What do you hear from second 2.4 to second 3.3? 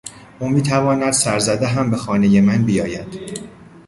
من بیاید.